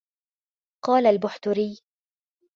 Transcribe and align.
قَالَ 0.83 1.05
الْبُحْتُرِيُّ 1.07 1.77